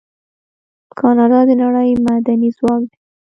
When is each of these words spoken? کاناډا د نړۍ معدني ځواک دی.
کاناډا 0.99 1.39
د 1.49 1.51
نړۍ 1.61 1.89
معدني 2.05 2.49
ځواک 2.57 2.81
دی. 2.91 2.97